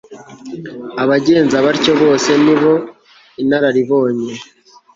[1.03, 2.73] abagenza batyo bose ni bo
[3.41, 4.33] inararibonye